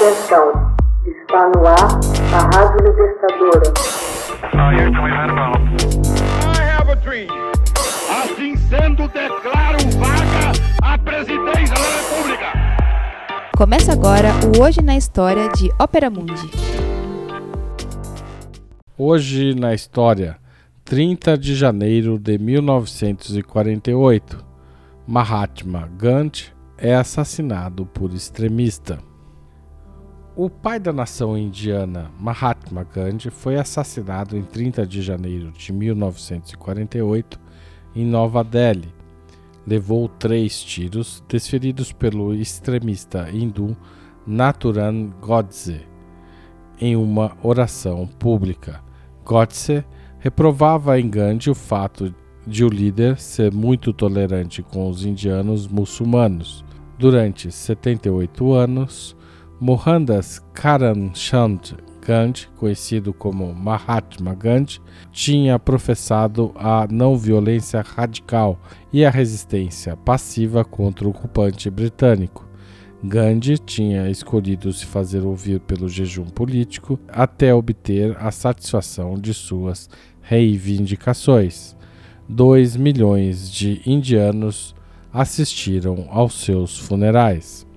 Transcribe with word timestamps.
Atenção, 0.00 0.48
está 1.04 1.50
no 1.50 1.60
ar 1.66 2.00
a 2.32 2.40
Rádio 2.56 2.80
Libertadora. 2.86 3.68
Assim 8.08 8.56
sendo, 8.56 9.06
declaro 9.08 9.76
vaga 9.98 10.52
a 10.82 10.96
presidência 10.96 11.74
da 11.74 11.82
República. 11.98 12.46
Começa 13.54 13.92
agora 13.92 14.30
o 14.56 14.62
Hoje 14.62 14.80
na 14.80 14.96
História 14.96 15.50
de 15.50 15.70
Ópera 15.78 16.08
Mundi. 16.08 16.50
Hoje 18.96 19.54
na 19.54 19.74
História, 19.74 20.38
30 20.82 21.36
de 21.36 21.54
janeiro 21.54 22.18
de 22.18 22.38
1948, 22.38 24.42
Mahatma 25.06 25.90
Gandhi 25.98 26.54
é 26.78 26.94
assassinado 26.94 27.84
por 27.84 28.14
extremista. 28.14 29.09
O 30.36 30.48
pai 30.48 30.78
da 30.78 30.92
nação 30.92 31.36
indiana, 31.36 32.08
Mahatma 32.18 32.84
Gandhi, 32.84 33.30
foi 33.30 33.56
assassinado 33.56 34.36
em 34.36 34.42
30 34.42 34.86
de 34.86 35.02
janeiro 35.02 35.50
de 35.50 35.72
1948 35.72 37.38
em 37.96 38.06
Nova 38.06 38.44
Delhi. 38.44 38.94
Levou 39.66 40.08
três 40.08 40.62
tiros 40.62 41.22
desferidos 41.28 41.92
pelo 41.92 42.32
extremista 42.32 43.28
hindu 43.28 43.76
Nathuram 44.24 45.12
Godse 45.20 45.80
em 46.80 46.94
uma 46.94 47.36
oração 47.42 48.06
pública. 48.06 48.80
Godse 49.24 49.84
reprovava 50.20 50.98
em 50.98 51.10
Gandhi 51.10 51.50
o 51.50 51.54
fato 51.56 52.14
de 52.46 52.64
o 52.64 52.68
líder 52.68 53.18
ser 53.18 53.52
muito 53.52 53.92
tolerante 53.92 54.62
com 54.62 54.88
os 54.88 55.04
indianos 55.04 55.66
muçulmanos. 55.66 56.64
Durante 56.96 57.50
78 57.50 58.52
anos, 58.52 59.16
Mohandas 59.60 60.40
Karamchand 60.54 61.76
Gandhi, 62.00 62.48
conhecido 62.56 63.12
como 63.12 63.54
Mahatma 63.54 64.34
Gandhi, 64.34 64.80
tinha 65.12 65.58
professado 65.58 66.50
a 66.54 66.88
não 66.90 67.14
violência 67.14 67.82
radical 67.82 68.58
e 68.90 69.04
a 69.04 69.10
resistência 69.10 69.98
passiva 69.98 70.64
contra 70.64 71.06
o 71.06 71.10
ocupante 71.10 71.68
britânico. 71.68 72.48
Gandhi 73.04 73.58
tinha 73.58 74.08
escolhido 74.08 74.72
se 74.72 74.86
fazer 74.86 75.26
ouvir 75.26 75.60
pelo 75.60 75.90
jejum 75.90 76.24
político 76.24 76.98
até 77.06 77.54
obter 77.54 78.16
a 78.18 78.30
satisfação 78.30 79.14
de 79.14 79.34
suas 79.34 79.90
reivindicações. 80.22 81.76
Dois 82.26 82.76
milhões 82.76 83.52
de 83.52 83.82
indianos 83.84 84.74
assistiram 85.12 86.06
aos 86.08 86.40
seus 86.40 86.78
funerais. 86.78 87.68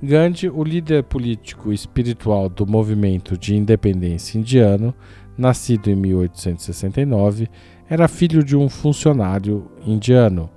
Gandhi, 0.00 0.48
o 0.48 0.62
líder 0.62 1.02
político 1.02 1.72
e 1.72 1.74
espiritual 1.74 2.48
do 2.48 2.64
movimento 2.64 3.36
de 3.36 3.56
independência 3.56 4.38
indiano, 4.38 4.94
nascido 5.36 5.90
em 5.90 5.96
1869, 5.96 7.48
era 7.90 8.06
filho 8.06 8.44
de 8.44 8.56
um 8.56 8.68
funcionário 8.68 9.68
indiano. 9.84 10.48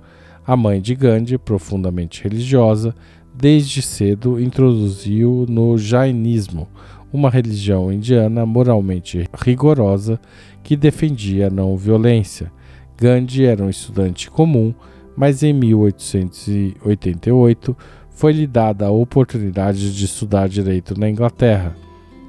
A 0.46 0.56
mãe 0.56 0.80
de 0.80 0.94
Gandhi, 0.94 1.36
profundamente 1.38 2.22
religiosa, 2.22 2.94
desde 3.34 3.82
cedo 3.82 4.40
introduziu 4.40 5.44
no 5.48 5.76
Jainismo, 5.76 6.68
uma 7.12 7.28
religião 7.28 7.92
indiana 7.92 8.46
moralmente 8.46 9.28
rigorosa 9.44 10.20
que 10.62 10.76
defendia 10.76 11.48
a 11.48 11.50
não 11.50 11.76
violência. 11.76 12.52
Gandhi 12.96 13.44
era 13.44 13.64
um 13.64 13.70
estudante 13.70 14.30
comum, 14.30 14.72
mas 15.16 15.42
em 15.42 15.52
1888 15.52 17.76
foi-lhe 18.14 18.46
dada 18.46 18.86
a 18.86 18.90
oportunidade 18.90 19.94
de 19.94 20.04
estudar 20.04 20.48
direito 20.48 20.98
na 20.98 21.08
Inglaterra. 21.08 21.76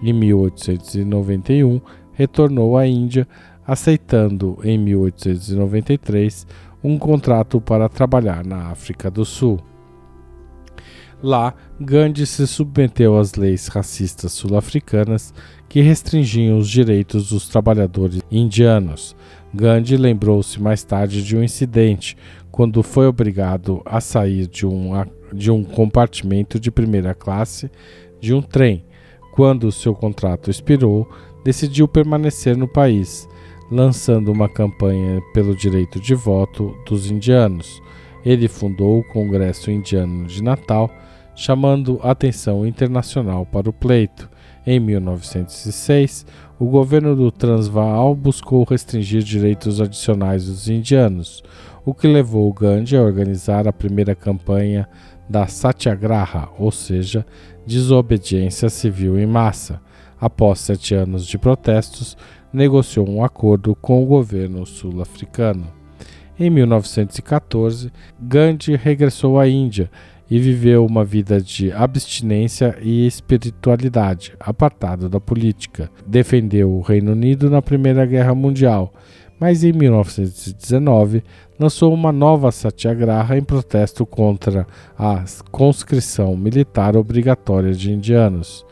Em 0.01 0.13
1891, 0.13 1.79
retornou 2.13 2.77
à 2.77 2.87
Índia, 2.87 3.27
aceitando 3.65 4.59
em 4.63 4.77
1893 4.77 6.45
um 6.83 6.97
contrato 6.97 7.61
para 7.61 7.87
trabalhar 7.87 8.45
na 8.45 8.67
África 8.67 9.09
do 9.09 9.23
Sul. 9.23 9.59
Lá, 11.21 11.53
Gandhi 11.79 12.25
se 12.25 12.45
submeteu 12.45 13.17
às 13.17 13.35
leis 13.35 13.67
racistas 13.67 14.33
sul-africanas 14.33 15.33
que 15.69 15.79
restringiam 15.79 16.57
os 16.57 16.69
direitos 16.69 17.29
dos 17.29 17.47
trabalhadores 17.47 18.21
indianos. 18.29 19.15
Gandhi 19.53 19.95
lembrou-se 19.95 20.61
mais 20.61 20.83
tarde 20.83 21.23
de 21.23 21.37
um 21.37 21.41
incidente 21.41 22.17
quando 22.51 22.83
foi 22.83 23.07
obrigado 23.07 23.81
a 23.85 24.01
sair 24.01 24.47
de 24.47 24.65
um 24.65 24.93
de 25.33 25.51
um 25.51 25.63
compartimento 25.63 26.59
de 26.59 26.71
primeira 26.71 27.13
classe 27.13 27.69
de 28.19 28.33
um 28.33 28.41
trem. 28.41 28.85
Quando 29.33 29.71
seu 29.71 29.93
contrato 29.93 30.49
expirou, 30.49 31.09
decidiu 31.43 31.87
permanecer 31.87 32.55
no 32.55 32.67
país, 32.67 33.27
lançando 33.69 34.31
uma 34.31 34.47
campanha 34.47 35.21
pelo 35.33 35.55
direito 35.55 35.99
de 35.99 36.15
voto 36.15 36.75
dos 36.87 37.09
indianos. 37.09 37.81
Ele 38.23 38.47
fundou 38.47 38.99
o 38.99 39.03
Congresso 39.03 39.69
Indiano 39.69 40.25
de 40.25 40.41
Natal, 40.41 40.89
chamando 41.35 41.99
atenção 42.03 42.65
internacional 42.65 43.45
para 43.45 43.69
o 43.69 43.73
pleito. 43.73 44.29
Em 44.65 44.79
1906, 44.79 46.25
o 46.57 46.67
governo 46.67 47.15
do 47.15 47.29
Transvaal 47.29 48.15
buscou 48.15 48.63
restringir 48.63 49.21
direitos 49.23 49.81
adicionais 49.81 50.45
dos 50.45 50.69
indianos, 50.69 51.43
o 51.83 51.93
que 51.93 52.07
levou 52.07 52.53
Gandhi 52.53 52.95
a 52.95 53.01
organizar 53.01 53.67
a 53.67 53.73
primeira 53.73 54.15
campanha 54.15 54.87
da 55.29 55.47
Satyagraha, 55.47 56.49
ou 56.57 56.71
seja, 56.71 57.25
desobediência 57.65 58.69
civil 58.69 59.17
em 59.17 59.25
massa. 59.25 59.81
Após 60.19 60.59
sete 60.59 60.95
anos 60.95 61.25
de 61.25 61.37
protestos, 61.37 62.17
negociou 62.51 63.09
um 63.09 63.23
acordo 63.23 63.75
com 63.75 64.03
o 64.03 64.05
governo 64.05 64.65
sul-africano. 64.65 65.67
Em 66.39 66.49
1914, 66.49 67.91
Gandhi 68.19 68.75
regressou 68.75 69.39
à 69.39 69.47
Índia 69.47 69.89
e 70.29 70.39
viveu 70.39 70.85
uma 70.85 71.03
vida 71.03 71.39
de 71.39 71.71
abstinência 71.71 72.75
e 72.81 73.05
espiritualidade, 73.05 74.33
apartado 74.39 75.07
da 75.07 75.19
política. 75.19 75.91
Defendeu 76.07 76.71
o 76.71 76.81
Reino 76.81 77.11
Unido 77.11 77.49
na 77.49 77.61
Primeira 77.61 78.05
Guerra 78.05 78.33
Mundial, 78.33 78.93
mas 79.43 79.61
em 79.61 79.73
1919 79.73 81.21
lançou 81.59 81.93
uma 81.93 82.13
nova 82.13 82.49
satyagraha 82.49 83.37
em 83.37 83.43
protesto 83.43 84.05
contra 84.05 84.65
a 84.97 85.25
conscrição 85.51 86.37
militar 86.37 86.95
obrigatória 86.95 87.73
de 87.73 87.91
indianos. 87.91 88.65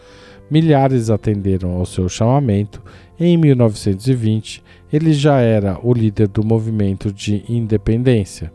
Milhares 0.50 1.10
atenderam 1.10 1.72
ao 1.72 1.86
seu 1.86 2.08
chamamento. 2.08 2.82
Em 3.20 3.36
1920, 3.36 4.64
ele 4.94 5.12
já 5.12 5.42
era 5.42 5.78
o 5.84 5.94
líder 5.94 6.30
do 6.30 6.42
movimento 6.42 7.12
de 7.12 7.44
independência. 7.50 8.50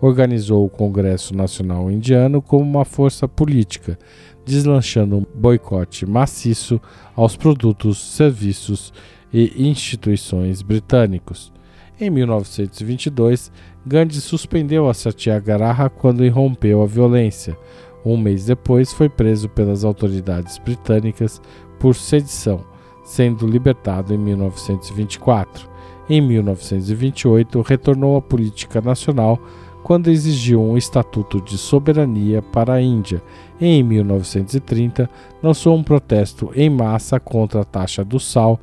Organizou 0.00 0.66
o 0.66 0.68
Congresso 0.68 1.36
Nacional 1.36 1.88
Indiano 1.88 2.42
como 2.42 2.64
uma 2.64 2.84
força 2.84 3.28
política, 3.28 3.96
deslanchando 4.44 5.18
um 5.18 5.26
boicote 5.36 6.04
maciço 6.04 6.80
aos 7.14 7.36
produtos, 7.36 7.96
serviços 8.16 8.92
e 9.32 9.68
instituições 9.68 10.62
britânicos. 10.62 11.52
Em 12.00 12.08
1922, 12.08 13.52
Gandhi 13.86 14.22
suspendeu 14.22 14.88
a 14.88 14.94
Satyagraha 14.94 15.90
quando 15.90 16.24
irrompeu 16.24 16.82
a 16.82 16.86
violência. 16.86 17.58
Um 18.02 18.16
mês 18.16 18.46
depois, 18.46 18.90
foi 18.90 19.10
preso 19.10 19.50
pelas 19.50 19.84
autoridades 19.84 20.56
britânicas 20.56 21.42
por 21.78 21.94
sedição, 21.94 22.64
sendo 23.04 23.46
libertado 23.46 24.14
em 24.14 24.18
1924. 24.18 25.68
Em 26.08 26.22
1928, 26.22 27.60
retornou 27.60 28.16
à 28.16 28.22
política 28.22 28.80
nacional 28.80 29.38
quando 29.82 30.08
exigiu 30.08 30.62
um 30.62 30.78
estatuto 30.78 31.38
de 31.42 31.58
soberania 31.58 32.40
para 32.40 32.74
a 32.74 32.82
Índia. 32.82 33.22
Em 33.60 33.82
1930, 33.82 35.08
lançou 35.42 35.76
um 35.76 35.82
protesto 35.82 36.50
em 36.54 36.70
massa 36.70 37.20
contra 37.20 37.60
a 37.60 37.64
taxa 37.64 38.02
do 38.02 38.18
sal 38.18 38.58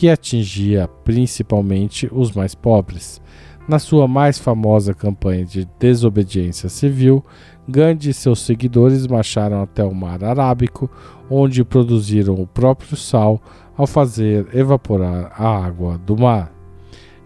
que 0.00 0.08
atingia 0.08 0.88
principalmente 1.04 2.08
os 2.10 2.32
mais 2.32 2.54
pobres. 2.54 3.20
Na 3.68 3.78
sua 3.78 4.08
mais 4.08 4.38
famosa 4.38 4.94
campanha 4.94 5.44
de 5.44 5.68
desobediência 5.78 6.70
civil, 6.70 7.22
Gandhi 7.68 8.08
e 8.08 8.14
seus 8.14 8.40
seguidores 8.40 9.06
marcharam 9.06 9.60
até 9.60 9.84
o 9.84 9.94
Mar 9.94 10.24
Arábico, 10.24 10.90
onde 11.28 11.62
produziram 11.62 12.32
o 12.32 12.46
próprio 12.46 12.96
sal 12.96 13.42
ao 13.76 13.86
fazer 13.86 14.48
evaporar 14.54 15.34
a 15.36 15.66
água 15.66 15.98
do 15.98 16.16
mar. 16.16 16.50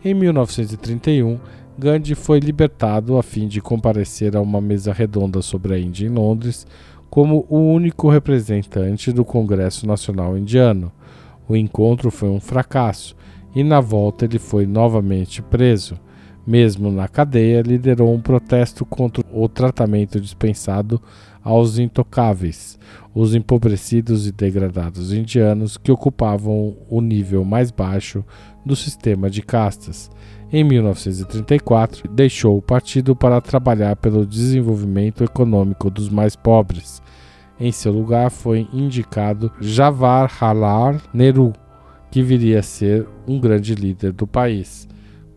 Em 0.04 0.12
1931, 0.12 1.38
Gandhi 1.78 2.16
foi 2.16 2.40
libertado 2.40 3.16
a 3.16 3.22
fim 3.22 3.46
de 3.46 3.60
comparecer 3.60 4.36
a 4.36 4.40
uma 4.40 4.60
mesa 4.60 4.92
redonda 4.92 5.40
sobre 5.42 5.74
a 5.74 5.78
Índia 5.78 6.08
em 6.08 6.10
Londres 6.10 6.66
como 7.08 7.46
o 7.48 7.56
único 7.56 8.10
representante 8.10 9.12
do 9.12 9.24
Congresso 9.24 9.86
Nacional 9.86 10.36
Indiano. 10.36 10.90
O 11.48 11.56
encontro 11.56 12.10
foi 12.10 12.28
um 12.28 12.40
fracasso 12.40 13.14
e 13.54 13.62
na 13.62 13.80
volta 13.80 14.24
ele 14.24 14.38
foi 14.38 14.66
novamente 14.66 15.42
preso. 15.42 15.98
Mesmo 16.46 16.90
na 16.90 17.08
cadeia, 17.08 17.62
liderou 17.62 18.12
um 18.12 18.20
protesto 18.20 18.84
contra 18.84 19.24
o 19.32 19.48
tratamento 19.48 20.20
dispensado 20.20 21.00
aos 21.42 21.78
intocáveis, 21.78 22.78
os 23.14 23.34
empobrecidos 23.34 24.26
e 24.26 24.32
degradados 24.32 25.12
indianos 25.12 25.76
que 25.76 25.92
ocupavam 25.92 26.76
o 26.88 27.00
nível 27.00 27.44
mais 27.44 27.70
baixo 27.70 28.24
do 28.64 28.76
sistema 28.76 29.30
de 29.30 29.40
castas. 29.40 30.10
Em 30.52 30.62
1934, 30.62 32.08
deixou 32.08 32.56
o 32.58 32.62
partido 32.62 33.16
para 33.16 33.40
trabalhar 33.40 33.96
pelo 33.96 34.26
desenvolvimento 34.26 35.24
econômico 35.24 35.90
dos 35.90 36.08
mais 36.08 36.36
pobres. 36.36 37.02
Em 37.58 37.70
seu 37.70 37.92
lugar 37.92 38.30
foi 38.30 38.68
indicado 38.72 39.50
Jawaharlal 39.60 40.96
Nehru, 41.12 41.52
que 42.10 42.22
viria 42.22 42.60
a 42.60 42.62
ser 42.62 43.06
um 43.26 43.38
grande 43.38 43.74
líder 43.74 44.12
do 44.12 44.26
país. 44.26 44.88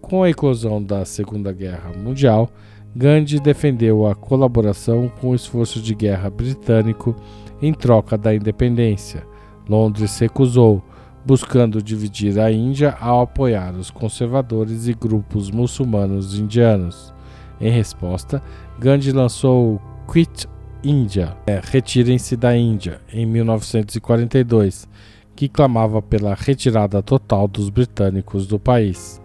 Com 0.01 0.23
a 0.23 0.29
eclosão 0.29 0.81
da 0.81 1.05
Segunda 1.05 1.51
Guerra 1.51 1.91
Mundial, 1.95 2.49
Gandhi 2.95 3.39
defendeu 3.39 4.07
a 4.07 4.15
colaboração 4.15 5.11
com 5.21 5.29
o 5.29 5.35
esforço 5.35 5.79
de 5.79 5.93
guerra 5.93 6.29
britânico 6.29 7.15
em 7.61 7.73
troca 7.73 8.17
da 8.17 8.33
independência. 8.33 9.23
Londres 9.69 10.17
recusou, 10.17 10.81
buscando 11.25 11.83
dividir 11.83 12.39
a 12.39 12.51
Índia 12.51 12.97
ao 12.99 13.21
apoiar 13.21 13.75
os 13.75 13.91
conservadores 13.91 14.87
e 14.87 14.93
grupos 14.93 15.51
muçulmanos 15.51 16.39
indianos. 16.39 17.13
Em 17.59 17.69
resposta, 17.69 18.41
Gandhi 18.79 19.11
lançou 19.11 19.81
Quit 20.11 20.47
India, 20.89 21.35
é, 21.45 21.59
Retirem-se 21.61 22.37
da 22.37 22.55
Índia, 22.55 23.01
em 23.11 23.25
1942, 23.25 24.87
que 25.35 25.49
clamava 25.49 26.01
pela 26.01 26.33
retirada 26.33 27.03
total 27.03 27.45
dos 27.45 27.69
britânicos 27.69 28.47
do 28.47 28.57
país. 28.57 29.21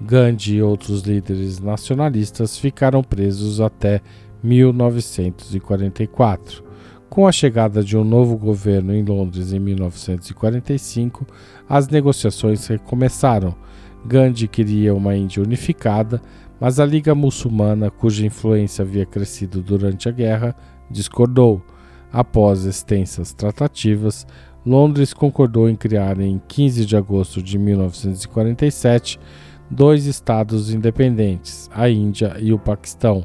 Gandhi 0.00 0.54
e 0.54 0.62
outros 0.62 1.02
líderes 1.02 1.58
nacionalistas 1.58 2.56
ficaram 2.56 3.02
presos 3.02 3.60
até 3.60 4.00
1944. 4.40 6.62
Com 7.08 7.26
a 7.26 7.32
chegada 7.32 7.82
de 7.82 7.96
um 7.96 8.04
novo 8.04 8.38
governo 8.38 8.94
em 8.94 9.04
Londres 9.04 9.52
em 9.52 9.58
1945, 9.58 11.26
as 11.68 11.88
negociações 11.88 12.68
recomeçaram. 12.68 13.56
Gandhi 14.06 14.46
queria 14.46 14.94
uma 14.94 15.16
Índia 15.16 15.42
unificada, 15.42 16.22
mas 16.60 16.78
a 16.78 16.86
Liga 16.86 17.16
Muçulmana, 17.16 17.90
cuja 17.90 18.24
influência 18.24 18.84
havia 18.84 19.04
crescido 19.04 19.60
durante 19.60 20.08
a 20.08 20.12
guerra, 20.12 20.54
discordou. 20.90 21.62
Após 22.12 22.64
extensas 22.64 23.32
tratativas, 23.32 24.26
Londres 24.66 25.14
concordou 25.14 25.68
em 25.68 25.76
criar, 25.76 26.20
em 26.20 26.40
15 26.48 26.84
de 26.84 26.96
agosto 26.96 27.42
de 27.42 27.58
1947, 27.58 29.18
dois 29.70 30.06
estados 30.06 30.72
independentes, 30.74 31.70
a 31.72 31.88
Índia 31.88 32.36
e 32.40 32.52
o 32.52 32.58
Paquistão 32.58 33.24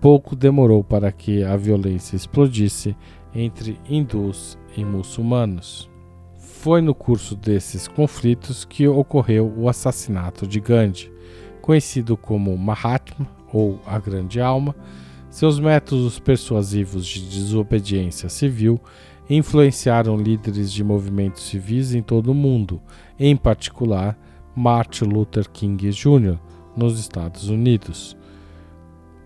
pouco 0.00 0.34
demorou 0.34 0.82
para 0.82 1.12
que 1.12 1.44
a 1.44 1.56
violência 1.56 2.16
explodisse 2.16 2.96
entre 3.34 3.78
hindus 3.88 4.58
e 4.76 4.84
muçulmanos. 4.84 5.90
Foi 6.38 6.80
no 6.80 6.94
curso 6.94 7.36
desses 7.36 7.86
conflitos 7.86 8.64
que 8.64 8.88
ocorreu 8.88 9.52
o 9.56 9.68
assassinato 9.68 10.46
de 10.46 10.58
Gandhi, 10.58 11.12
conhecido 11.60 12.16
como 12.16 12.56
Mahatma 12.56 13.26
ou 13.52 13.78
a 13.86 13.98
Grande 13.98 14.40
Alma. 14.40 14.74
Seus 15.30 15.60
métodos 15.60 16.18
persuasivos 16.18 17.06
de 17.06 17.20
desobediência 17.20 18.28
civil 18.28 18.80
influenciaram 19.28 20.16
líderes 20.16 20.72
de 20.72 20.82
movimentos 20.82 21.44
civis 21.44 21.94
em 21.94 22.02
todo 22.02 22.32
o 22.32 22.34
mundo, 22.34 22.82
em 23.16 23.36
particular 23.36 24.18
Martin 24.56 25.04
Luther 25.04 25.48
King 25.48 25.90
Jr., 25.90 26.36
nos 26.76 26.98
Estados 26.98 27.48
Unidos. 27.48 28.16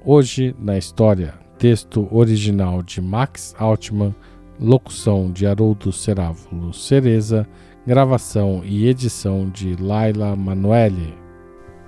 Hoje 0.04 0.54
na 0.58 0.76
História, 0.76 1.34
texto 1.58 2.06
original 2.10 2.82
de 2.82 3.00
Max 3.00 3.54
Altman, 3.58 4.14
locução 4.60 5.32
de 5.32 5.46
Haroldo 5.46 5.90
Cerávulo 5.90 6.74
Cereza, 6.74 7.48
gravação 7.86 8.62
e 8.62 8.86
edição 8.86 9.48
de 9.48 9.74
Laila 9.76 10.36
Manoeli. 10.36 11.14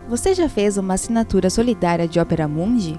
Você 0.08 0.34
já 0.34 0.48
fez 0.48 0.78
uma 0.78 0.94
assinatura 0.94 1.50
solidária 1.50 2.08
de 2.08 2.18
Opera 2.18 2.48
Mundi? 2.48 2.98